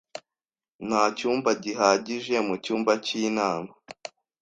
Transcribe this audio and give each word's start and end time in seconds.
Nta 0.87 1.03
cyumba 1.17 1.49
gihagije 1.63 2.35
mu 2.47 2.55
cyumba 2.63 2.93
cy'inama. 3.05 3.71